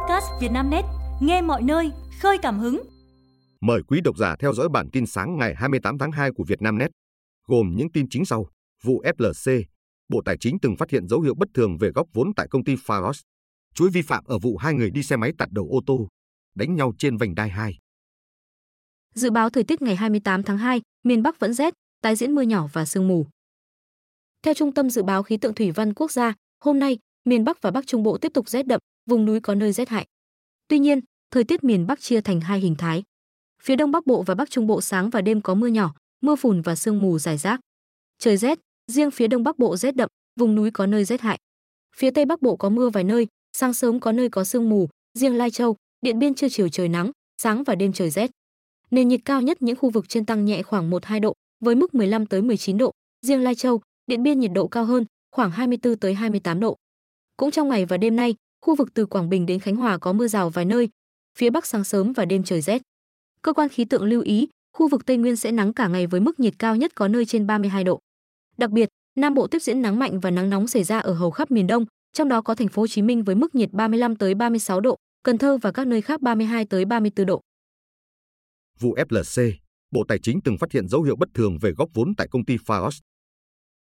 [0.00, 0.84] podcast Vietnamnet,
[1.20, 2.82] nghe mọi nơi, khơi cảm hứng.
[3.60, 6.90] Mời quý độc giả theo dõi bản tin sáng ngày 28 tháng 2 của Vietnamnet,
[7.46, 8.46] gồm những tin chính sau.
[8.82, 9.62] Vụ FLC,
[10.08, 12.64] Bộ Tài chính từng phát hiện dấu hiệu bất thường về góp vốn tại công
[12.64, 13.22] ty Faros.
[13.74, 16.08] Chuỗi vi phạm ở vụ hai người đi xe máy tạt đầu ô tô,
[16.54, 17.78] đánh nhau trên vành đai 2.
[19.14, 22.42] Dự báo thời tiết ngày 28 tháng 2, miền Bắc vẫn rét, tái diễn mưa
[22.42, 23.26] nhỏ và sương mù.
[24.42, 27.62] Theo Trung tâm Dự báo Khí tượng Thủy văn Quốc gia, hôm nay, miền Bắc
[27.62, 30.06] và Bắc Trung Bộ tiếp tục rét đậm, vùng núi có nơi rét hại.
[30.68, 33.02] Tuy nhiên, thời tiết miền Bắc chia thành hai hình thái.
[33.62, 36.36] Phía Đông Bắc Bộ và Bắc Trung Bộ sáng và đêm có mưa nhỏ, mưa
[36.36, 37.60] phùn và sương mù rải rác.
[38.18, 40.08] Trời rét, riêng phía Đông Bắc Bộ rét đậm,
[40.40, 41.38] vùng núi có nơi rét hại.
[41.96, 44.88] Phía Tây Bắc Bộ có mưa vài nơi, sáng sớm có nơi có sương mù,
[45.18, 47.10] riêng Lai Châu, Điện Biên trưa chiều trời nắng,
[47.42, 48.30] sáng và đêm trời rét.
[48.90, 51.94] Nền nhiệt cao nhất những khu vực trên tăng nhẹ khoảng 1-2 độ, với mức
[51.94, 52.92] 15 tới 19 độ,
[53.26, 56.76] riêng Lai Châu, Điện Biên nhiệt độ cao hơn, khoảng 24 tới 28 độ.
[57.36, 60.12] Cũng trong ngày và đêm nay, khu vực từ Quảng Bình đến Khánh Hòa có
[60.12, 60.88] mưa rào vài nơi,
[61.38, 62.82] phía Bắc sáng sớm và đêm trời rét.
[63.42, 66.20] Cơ quan khí tượng lưu ý, khu vực Tây Nguyên sẽ nắng cả ngày với
[66.20, 67.98] mức nhiệt cao nhất có nơi trên 32 độ.
[68.56, 71.30] Đặc biệt, Nam Bộ tiếp diễn nắng mạnh và nắng nóng xảy ra ở hầu
[71.30, 74.16] khắp miền Đông, trong đó có thành phố Hồ Chí Minh với mức nhiệt 35
[74.16, 77.40] tới 36 độ, Cần Thơ và các nơi khác 32 tới 34 độ.
[78.80, 79.52] Vụ FLC,
[79.90, 82.44] Bộ Tài chính từng phát hiện dấu hiệu bất thường về góp vốn tại công
[82.44, 83.00] ty Faos.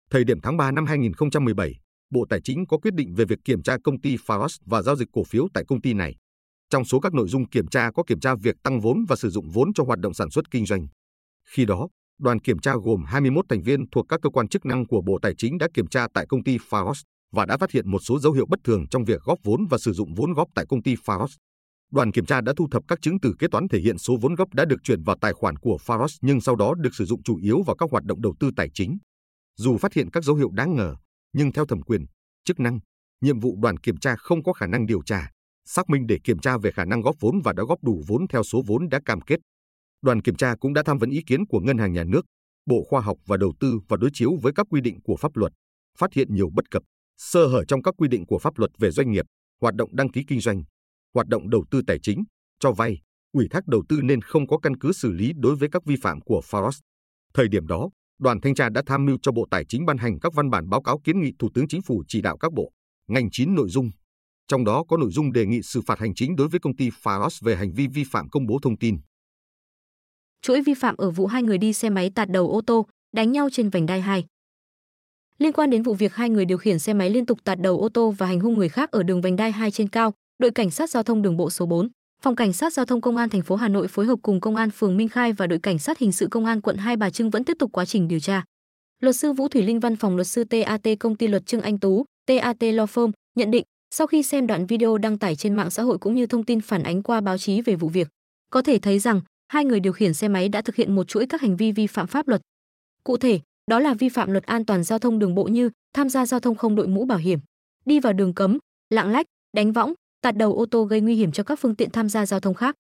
[0.09, 1.73] Thời điểm tháng 3 năm 2017,
[2.12, 4.95] Bộ Tài chính có quyết định về việc kiểm tra công ty Faros và giao
[4.95, 6.16] dịch cổ phiếu tại công ty này.
[6.70, 9.30] Trong số các nội dung kiểm tra có kiểm tra việc tăng vốn và sử
[9.30, 10.88] dụng vốn cho hoạt động sản xuất kinh doanh.
[11.56, 11.88] Khi đó,
[12.20, 15.20] đoàn kiểm tra gồm 21 thành viên thuộc các cơ quan chức năng của Bộ
[15.22, 18.20] Tài chính đã kiểm tra tại công ty Faros và đã phát hiện một số
[18.20, 20.84] dấu hiệu bất thường trong việc góp vốn và sử dụng vốn góp tại công
[20.84, 21.36] ty Faros.
[21.92, 24.36] Đoàn kiểm tra đã thu thập các chứng từ kế toán thể hiện số vốn
[24.36, 27.23] góp đã được chuyển vào tài khoản của Faros nhưng sau đó được sử dụng
[27.23, 28.98] chủ yếu vào các hoạt động đầu tư tài chính.
[29.58, 30.95] Dù phát hiện các dấu hiệu đáng ngờ,
[31.33, 32.05] nhưng theo thẩm quyền,
[32.45, 32.79] chức năng,
[33.21, 35.29] nhiệm vụ đoàn kiểm tra không có khả năng điều tra,
[35.65, 38.27] xác minh để kiểm tra về khả năng góp vốn và đã góp đủ vốn
[38.27, 39.39] theo số vốn đã cam kết.
[40.02, 42.25] Đoàn kiểm tra cũng đã tham vấn ý kiến của Ngân hàng Nhà nước,
[42.65, 45.37] Bộ Khoa học và Đầu tư và đối chiếu với các quy định của pháp
[45.37, 45.52] luật,
[45.97, 46.83] phát hiện nhiều bất cập,
[47.17, 49.25] sơ hở trong các quy định của pháp luật về doanh nghiệp,
[49.61, 50.64] hoạt động đăng ký kinh doanh,
[51.14, 52.23] hoạt động đầu tư tài chính,
[52.59, 53.02] cho vay,
[53.33, 55.95] ủy thác đầu tư nên không có căn cứ xử lý đối với các vi
[56.02, 56.80] phạm của Faros.
[57.33, 57.89] Thời điểm đó,
[58.21, 60.70] đoàn thanh tra đã tham mưu cho Bộ Tài chính ban hành các văn bản
[60.70, 62.71] báo cáo kiến nghị Thủ tướng Chính phủ chỉ đạo các bộ,
[63.08, 63.89] ngành chín nội dung.
[64.48, 66.89] Trong đó có nội dung đề nghị xử phạt hành chính đối với công ty
[66.89, 68.98] Faros về hành vi vi phạm công bố thông tin.
[70.42, 73.32] Chuỗi vi phạm ở vụ hai người đi xe máy tạt đầu ô tô, đánh
[73.32, 74.26] nhau trên vành đai 2.
[75.38, 77.80] Liên quan đến vụ việc hai người điều khiển xe máy liên tục tạt đầu
[77.80, 80.52] ô tô và hành hung người khác ở đường vành đai 2 trên cao, đội
[80.52, 81.89] cảnh sát giao thông đường bộ số 4,
[82.21, 84.55] phòng cảnh sát giao thông công an thành phố Hà Nội phối hợp cùng công
[84.55, 87.09] an phường Minh Khai và đội cảnh sát hình sự công an quận Hai Bà
[87.09, 88.43] Trưng vẫn tiếp tục quá trình điều tra.
[88.99, 91.80] Luật sư Vũ Thủy Linh văn phòng luật sư TAT công ty luật Trương Anh
[91.80, 93.64] Tú, TAT Law Firm nhận định,
[93.95, 96.61] sau khi xem đoạn video đăng tải trên mạng xã hội cũng như thông tin
[96.61, 98.08] phản ánh qua báo chí về vụ việc,
[98.49, 101.26] có thể thấy rằng hai người điều khiển xe máy đã thực hiện một chuỗi
[101.26, 102.42] các hành vi vi phạm pháp luật.
[103.03, 103.39] Cụ thể,
[103.71, 106.39] đó là vi phạm luật an toàn giao thông đường bộ như tham gia giao
[106.39, 107.39] thông không đội mũ bảo hiểm,
[107.86, 108.58] đi vào đường cấm,
[108.89, 111.89] lạng lách, đánh võng, tạt đầu ô tô gây nguy hiểm cho các phương tiện
[111.89, 112.76] tham gia giao thông khác.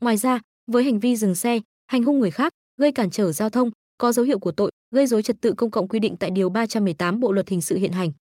[0.00, 3.50] Ngoài ra, với hành vi dừng xe, hành hung người khác, gây cản trở giao
[3.50, 6.30] thông, có dấu hiệu của tội gây dối trật tự công cộng quy định tại
[6.30, 8.12] điều 318 Bộ luật hình sự hiện hành.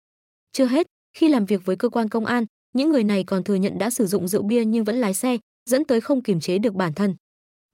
[0.52, 0.88] Chưa hết,
[1.18, 3.90] khi làm việc với cơ quan công an, những người này còn thừa nhận đã
[3.90, 5.38] sử dụng rượu bia nhưng vẫn lái xe,
[5.70, 7.16] dẫn tới không kiềm chế được bản thân.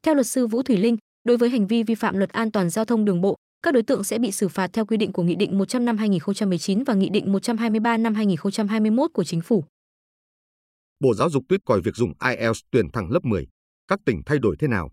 [0.04, 2.70] Theo luật sư Vũ Thủy Linh, đối với hành vi vi phạm luật an toàn
[2.70, 5.24] giao thông đường bộ, các đối tượng sẽ bị xử phạt theo quy định của
[5.24, 9.64] Nghị định 100 năm 2019 và Nghị định 123 năm 2021 của Chính phủ.
[11.02, 13.48] Bộ Giáo dục tuyết còi việc dùng IELTS tuyển thẳng lớp 10.
[13.88, 14.92] Các tỉnh thay đổi thế nào?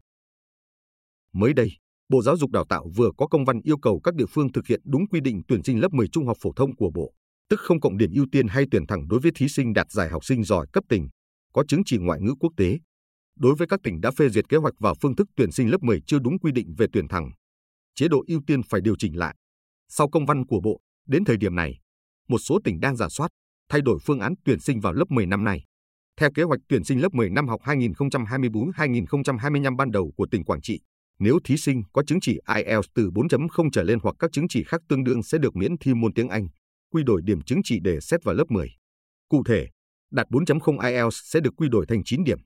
[1.33, 1.71] Mới đây,
[2.09, 4.67] Bộ Giáo dục Đào tạo vừa có công văn yêu cầu các địa phương thực
[4.67, 7.13] hiện đúng quy định tuyển sinh lớp 10 trung học phổ thông của Bộ,
[7.49, 10.09] tức không cộng điểm ưu tiên hay tuyển thẳng đối với thí sinh đạt giải
[10.09, 11.09] học sinh giỏi cấp tỉnh,
[11.53, 12.79] có chứng chỉ ngoại ngữ quốc tế.
[13.37, 15.83] Đối với các tỉnh đã phê duyệt kế hoạch và phương thức tuyển sinh lớp
[15.83, 17.31] 10 chưa đúng quy định về tuyển thẳng,
[17.95, 19.37] chế độ ưu tiên phải điều chỉnh lại.
[19.89, 21.79] Sau công văn của Bộ, đến thời điểm này,
[22.29, 23.29] một số tỉnh đang giả soát,
[23.69, 25.65] thay đổi phương án tuyển sinh vào lớp 10 năm nay.
[26.19, 30.61] Theo kế hoạch tuyển sinh lớp 10 năm học 2024-2025 ban đầu của tỉnh Quảng
[30.61, 30.81] Trị,
[31.19, 34.65] nếu thí sinh có chứng chỉ IELTS từ 4.0 trở lên hoặc các chứng chỉ
[34.65, 36.49] khác tương đương sẽ được miễn thi môn tiếng Anh,
[36.93, 38.69] quy đổi điểm chứng chỉ để xét vào lớp 10.
[39.29, 39.69] Cụ thể,
[40.13, 42.39] đạt 4.0 IELTS sẽ được quy đổi thành 9 điểm.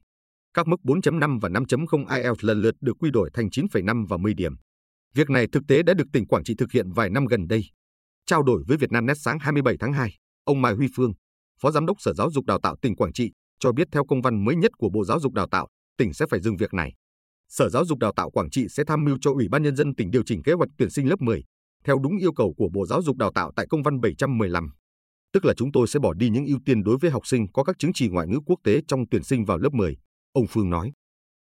[0.54, 4.34] Các mức 4.5 và 5.0 IELTS lần lượt được quy đổi thành 9,5 và 10
[4.34, 4.52] điểm.
[5.14, 7.64] Việc này thực tế đã được tỉnh Quảng Trị thực hiện vài năm gần đây.
[8.26, 11.12] Trao đổi với Vietnamnet sáng 27 tháng 2, ông Mai Huy Phương,
[11.60, 13.32] Phó Giám đốc Sở Giáo dục Đào tạo tỉnh Quảng Trị,
[13.62, 15.68] cho biết theo công văn mới nhất của Bộ Giáo dục Đào tạo,
[15.98, 16.92] tỉnh sẽ phải dừng việc này.
[17.48, 19.94] Sở Giáo dục Đào tạo Quảng Trị sẽ tham mưu cho Ủy ban Nhân dân
[19.94, 21.44] tỉnh điều chỉnh kế hoạch tuyển sinh lớp 10
[21.84, 24.70] theo đúng yêu cầu của Bộ Giáo dục Đào tạo tại công văn 715.
[25.32, 27.64] tức là chúng tôi sẽ bỏ đi những ưu tiên đối với học sinh có
[27.64, 29.96] các chứng chỉ ngoại ngữ quốc tế trong tuyển sinh vào lớp 10,
[30.32, 30.92] ông Phương nói.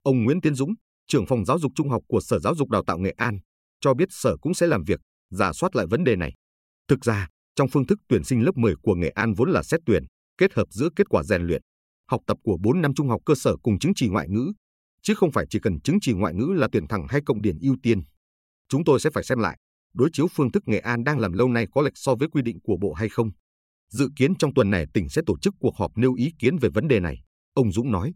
[0.03, 0.75] Ông Nguyễn Tiến Dũng,
[1.09, 3.39] trưởng phòng giáo dục trung học của Sở Giáo dục Đào tạo Nghệ An,
[3.81, 5.01] cho biết Sở cũng sẽ làm việc,
[5.31, 6.33] giả soát lại vấn đề này.
[6.89, 9.81] Thực ra, trong phương thức tuyển sinh lớp 10 của Nghệ An vốn là xét
[9.87, 10.05] tuyển,
[10.39, 11.63] kết hợp giữa kết quả rèn luyện,
[12.11, 14.53] học tập của 4 năm trung học cơ sở cùng chứng chỉ ngoại ngữ,
[15.03, 17.59] chứ không phải chỉ cần chứng chỉ ngoại ngữ là tuyển thẳng hay cộng điểm
[17.61, 18.03] ưu tiên.
[18.69, 19.59] Chúng tôi sẽ phải xem lại,
[19.95, 22.43] đối chiếu phương thức Nghệ An đang làm lâu nay có lệch so với quy
[22.43, 23.31] định của Bộ hay không.
[23.89, 26.69] Dự kiến trong tuần này tỉnh sẽ tổ chức cuộc họp nêu ý kiến về
[26.69, 27.17] vấn đề này,
[27.55, 28.15] ông Dũng nói.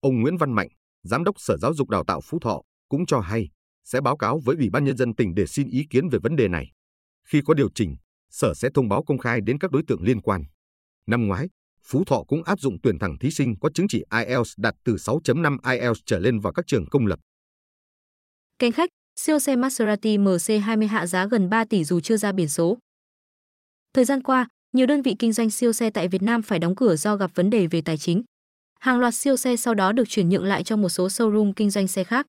[0.00, 0.68] Ông Nguyễn Văn Mạnh,
[1.02, 3.48] Giám đốc Sở Giáo dục Đào tạo Phú Thọ, cũng cho hay
[3.84, 6.36] sẽ báo cáo với Ủy ban Nhân dân tỉnh để xin ý kiến về vấn
[6.36, 6.72] đề này.
[7.28, 7.96] Khi có điều chỉnh,
[8.30, 10.42] Sở sẽ thông báo công khai đến các đối tượng liên quan.
[11.06, 11.48] Năm ngoái,
[11.84, 14.94] Phú Thọ cũng áp dụng tuyển thẳng thí sinh có chứng chỉ IELTS đạt từ
[14.94, 17.18] 6.5 IELTS trở lên vào các trường công lập.
[18.58, 18.90] Cánh khách,
[19.20, 22.78] siêu xe Maserati MC20 hạ giá gần 3 tỷ dù chưa ra biển số.
[23.94, 26.74] Thời gian qua, nhiều đơn vị kinh doanh siêu xe tại Việt Nam phải đóng
[26.74, 28.22] cửa do gặp vấn đề về tài chính.
[28.80, 31.70] Hàng loạt siêu xe sau đó được chuyển nhượng lại cho một số showroom kinh
[31.70, 32.26] doanh xe khác.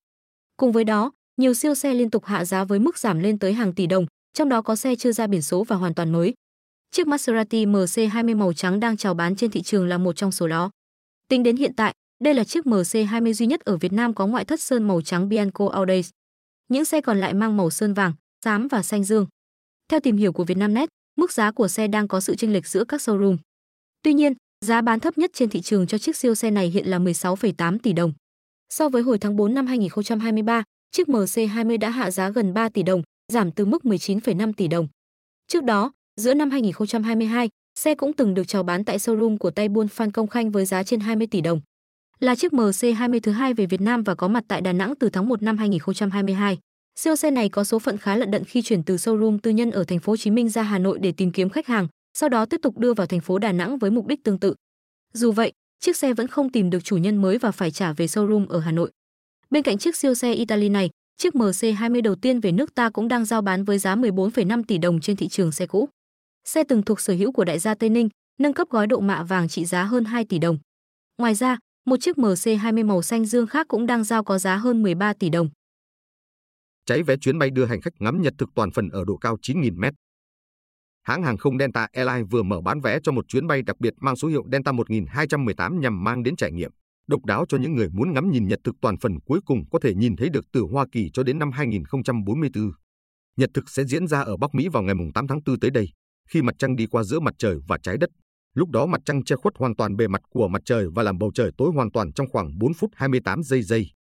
[0.58, 3.54] Cùng với đó, nhiều siêu xe liên tục hạ giá với mức giảm lên tới
[3.54, 6.34] hàng tỷ đồng, trong đó có xe chưa ra biển số và hoàn toàn mới.
[6.94, 10.48] Chiếc Maserati MC20 màu trắng đang chào bán trên thị trường là một trong số
[10.48, 10.72] đó.
[11.28, 11.94] Tính đến hiện tại,
[12.24, 15.30] đây là chiếc MC20 duy nhất ở Việt Nam có ngoại thất sơn màu trắng
[15.30, 16.10] Bianco Audace.
[16.68, 18.14] Những xe còn lại mang màu sơn vàng,
[18.46, 19.28] xám và xanh dương.
[19.90, 22.84] Theo tìm hiểu của Vietnamnet, mức giá của xe đang có sự chênh lệch giữa
[22.84, 23.38] các showroom.
[24.02, 24.34] Tuy nhiên,
[24.66, 27.78] giá bán thấp nhất trên thị trường cho chiếc siêu xe này hiện là 16,8
[27.80, 28.14] tỷ đồng.
[28.70, 32.84] So với hồi tháng 4 năm 2023, chiếc MC20 đã hạ giá gần 3 tỷ
[32.84, 33.02] đồng,
[33.32, 34.88] giảm từ mức 19,5 tỷ đồng.
[35.48, 37.50] Trước đó, giữa năm 2022,
[37.80, 40.66] xe cũng từng được chào bán tại showroom của tay buôn Phan Công Khanh với
[40.66, 41.62] giá trên 20 tỷ đồng.
[42.20, 45.10] Là chiếc MC20 thứ hai về Việt Nam và có mặt tại Đà Nẵng từ
[45.10, 46.58] tháng 1 năm 2022.
[46.96, 49.72] Siêu xe này có số phận khá lận đận khi chuyển từ showroom tư nhân
[49.72, 52.30] ở thành phố Hồ Chí Minh ra Hà Nội để tìm kiếm khách hàng, sau
[52.30, 54.56] đó tiếp tục đưa vào thành phố Đà Nẵng với mục đích tương tự.
[55.14, 58.06] Dù vậy, chiếc xe vẫn không tìm được chủ nhân mới và phải trả về
[58.06, 58.92] showroom ở Hà Nội.
[59.50, 63.08] Bên cạnh chiếc siêu xe Italy này, chiếc MC20 đầu tiên về nước ta cũng
[63.08, 65.90] đang giao bán với giá 14,5 tỷ đồng trên thị trường xe cũ.
[66.46, 68.10] Xe từng thuộc sở hữu của đại gia Tây Ninh,
[68.40, 70.58] nâng cấp gói độ mạ vàng trị giá hơn 2 tỷ đồng.
[71.18, 74.84] Ngoài ra, một chiếc MC20 màu xanh dương khác cũng đang giao có giá hơn
[74.84, 75.50] 13 tỷ đồng.
[76.86, 79.38] Cháy vé chuyến bay đưa hành khách ngắm nhật thực toàn phần ở độ cao
[79.42, 79.94] 9.000 mét.
[81.04, 83.94] Hãng hàng không Delta Airlines vừa mở bán vé cho một chuyến bay đặc biệt
[83.98, 86.72] mang số hiệu Delta 1218 nhằm mang đến trải nghiệm
[87.08, 89.80] độc đáo cho những người muốn ngắm nhìn nhật thực toàn phần cuối cùng có
[89.84, 92.72] thể nhìn thấy được từ Hoa Kỳ cho đến năm 2044.
[93.38, 95.90] Nhật thực sẽ diễn ra ở Bắc Mỹ vào ngày 8 tháng 4 tới đây,
[96.30, 98.10] khi mặt trăng đi qua giữa mặt trời và trái đất.
[98.56, 101.18] Lúc đó mặt trăng che khuất hoàn toàn bề mặt của mặt trời và làm
[101.18, 103.92] bầu trời tối hoàn toàn trong khoảng 4 phút 28 giây giây.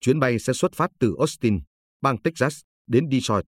[0.00, 1.58] Chuyến bay sẽ xuất phát từ Austin,
[2.02, 3.44] bang Texas, đến Detroit,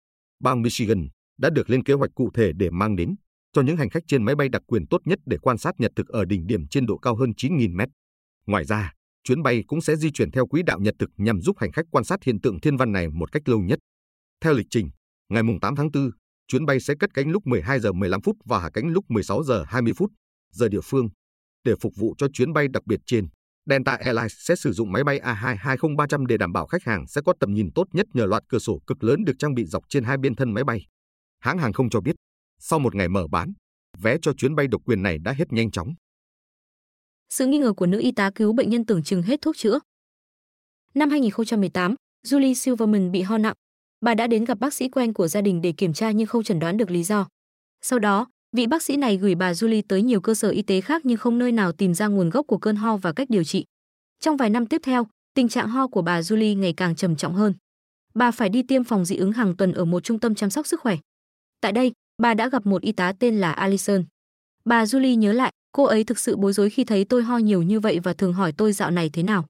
[0.44, 1.08] bang Michigan,
[1.38, 3.16] đã được lên kế hoạch cụ thể để mang đến
[3.54, 5.92] cho những hành khách trên máy bay đặc quyền tốt nhất để quan sát nhật
[5.96, 7.90] thực ở đỉnh điểm trên độ cao hơn 9.000 mét.
[8.48, 8.94] Ngoài ra,
[9.24, 11.86] chuyến bay cũng sẽ di chuyển theo quỹ đạo nhật thực nhằm giúp hành khách
[11.92, 13.80] quan sát hiện tượng thiên văn này một cách lâu nhất.
[14.42, 14.90] Theo lịch trình,
[15.30, 16.10] ngày 8 tháng 4,
[16.48, 19.44] chuyến bay sẽ cất cánh lúc 12 giờ 15 phút và hạ cánh lúc 16
[19.44, 20.12] giờ 20 phút
[20.52, 21.10] giờ địa phương.
[21.64, 23.28] Để phục vụ cho chuyến bay đặc biệt trên,
[23.70, 27.34] Delta Airlines sẽ sử dụng máy bay A220-300 để đảm bảo khách hàng sẽ có
[27.40, 30.04] tầm nhìn tốt nhất nhờ loạt cửa sổ cực lớn được trang bị dọc trên
[30.04, 30.86] hai bên thân máy bay.
[31.40, 32.16] Hãng hàng không cho biết,
[32.60, 33.54] sau một ngày mở bán,
[33.98, 35.94] vé cho chuyến bay độc quyền này đã hết nhanh chóng.
[37.30, 39.80] Sự nghi ngờ của nữ y tá cứu bệnh nhân tưởng chừng hết thuốc chữa.
[40.94, 41.95] Năm 2018,
[42.26, 43.56] Julie Silverman bị ho nặng.
[44.01, 46.44] Bà đã đến gặp bác sĩ quen của gia đình để kiểm tra nhưng không
[46.44, 47.27] chẩn đoán được lý do.
[47.81, 50.81] Sau đó, vị bác sĩ này gửi bà Julie tới nhiều cơ sở y tế
[50.81, 53.44] khác nhưng không nơi nào tìm ra nguồn gốc của cơn ho và cách điều
[53.44, 53.66] trị.
[54.19, 57.33] Trong vài năm tiếp theo, tình trạng ho của bà Julie ngày càng trầm trọng
[57.33, 57.54] hơn.
[58.13, 60.68] Bà phải đi tiêm phòng dị ứng hàng tuần ở một trung tâm chăm sóc
[60.68, 60.97] sức khỏe.
[61.61, 64.04] Tại đây, bà đã gặp một y tá tên là Allison.
[64.66, 67.61] Bà Julie nhớ lại, cô ấy thực sự bối rối khi thấy tôi ho nhiều
[67.61, 69.45] như vậy và thường hỏi tôi dạo này thế nào.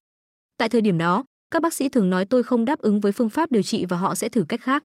[0.58, 3.30] Tại thời điểm đó, các bác sĩ thường nói tôi không đáp ứng với phương
[3.30, 4.84] pháp điều trị và họ sẽ thử cách khác.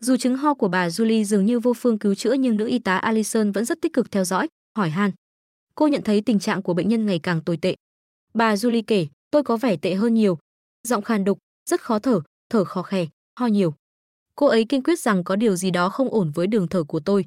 [0.00, 2.78] Dù chứng ho của bà Julie dường như vô phương cứu chữa nhưng nữ y
[2.78, 5.10] tá Allison vẫn rất tích cực theo dõi, hỏi han.
[5.74, 7.74] Cô nhận thấy tình trạng của bệnh nhân ngày càng tồi tệ.
[8.34, 10.38] Bà Julie kể, tôi có vẻ tệ hơn nhiều.
[10.88, 11.38] Giọng khàn đục,
[11.70, 12.20] rất khó thở,
[12.50, 13.06] thở khó khè,
[13.40, 13.74] ho nhiều.
[14.34, 17.00] Cô ấy kiên quyết rằng có điều gì đó không ổn với đường thở của
[17.00, 17.24] tôi.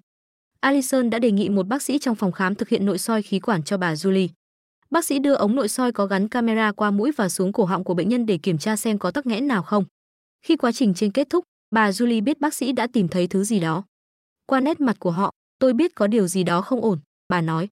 [0.60, 3.40] Allison đã đề nghị một bác sĩ trong phòng khám thực hiện nội soi khí
[3.40, 4.28] quản cho bà Julie.
[4.90, 7.84] Bác sĩ đưa ống nội soi có gắn camera qua mũi và xuống cổ họng
[7.84, 9.86] của bệnh nhân để kiểm tra xem có tắc nghẽn nào không.
[10.46, 13.44] Khi quá trình trên kết thúc, bà Julie biết bác sĩ đã tìm thấy thứ
[13.44, 13.84] gì đó.
[14.46, 17.68] Qua nét mặt của họ, tôi biết có điều gì đó không ổn, bà nói.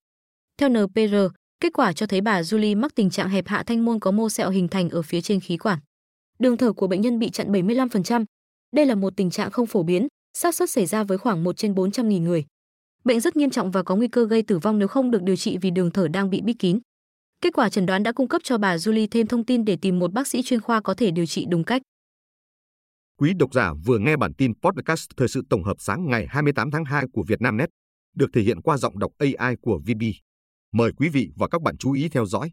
[0.58, 1.16] Theo NPR,
[1.60, 4.30] kết quả cho thấy bà Julie mắc tình trạng hẹp hạ thanh môn có mô
[4.30, 5.80] sẹo hình thành ở phía trên khí quản.
[6.40, 8.26] Đường thở của bệnh nhân bị chặn 75%.
[8.76, 10.08] Đây là một tình trạng không phổ biến,
[10.38, 12.46] xác suất xảy ra với khoảng 1 trên 400.000 người.
[13.04, 15.36] Bệnh rất nghiêm trọng và có nguy cơ gây tử vong nếu không được điều
[15.36, 16.80] trị vì đường thở đang bị bít kín.
[17.42, 20.00] Kết quả chẩn đoán đã cung cấp cho bà Julie thêm thông tin để tìm
[20.00, 21.82] một bác sĩ chuyên khoa có thể điều trị đúng cách.
[23.20, 26.72] Quý độc giả vừa nghe bản tin podcast thời sự tổng hợp sáng ngày 28
[26.72, 27.70] tháng 2 của Vietnamnet,
[28.16, 30.04] được thể hiện qua giọng đọc AI của VB.
[30.72, 32.52] Mời quý vị và các bạn chú ý theo dõi.